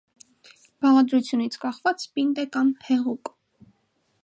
Բաղադրությունից 0.85 1.59
կախված 1.65 2.07
պինդ 2.17 2.43
է 2.45 2.45
կամ 2.57 2.73
հեղուկ։ 2.89 3.35